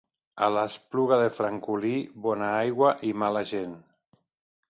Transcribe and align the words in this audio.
A 0.45 0.47
l'Espluga 0.53 1.19
de 1.23 1.27
Francolí, 1.35 1.93
bona 2.25 2.49
aigua 2.61 2.91
i 3.11 3.15
mala 3.25 3.47
gent. 3.53 3.77